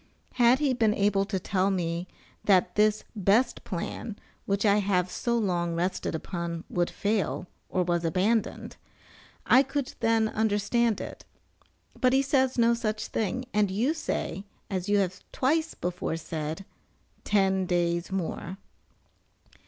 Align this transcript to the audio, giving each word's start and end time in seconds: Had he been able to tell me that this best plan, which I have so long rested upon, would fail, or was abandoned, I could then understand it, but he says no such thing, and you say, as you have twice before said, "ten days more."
Had 0.33 0.57
he 0.57 0.73
been 0.73 0.95
able 0.95 1.25
to 1.25 1.39
tell 1.39 1.69
me 1.69 2.07
that 2.43 2.73
this 2.73 3.03
best 3.15 3.63
plan, 3.63 4.17
which 4.47 4.65
I 4.65 4.77
have 4.77 5.11
so 5.11 5.37
long 5.37 5.75
rested 5.75 6.15
upon, 6.15 6.63
would 6.71 6.89
fail, 6.89 7.45
or 7.69 7.83
was 7.83 8.03
abandoned, 8.03 8.77
I 9.45 9.61
could 9.61 9.93
then 9.99 10.27
understand 10.29 10.99
it, 10.99 11.23
but 11.99 12.13
he 12.13 12.23
says 12.23 12.57
no 12.57 12.73
such 12.73 13.09
thing, 13.09 13.45
and 13.53 13.69
you 13.69 13.93
say, 13.93 14.43
as 14.71 14.89
you 14.89 14.97
have 14.97 15.23
twice 15.31 15.75
before 15.75 16.17
said, 16.17 16.65
"ten 17.23 17.67
days 17.67 18.11
more." 18.11 18.57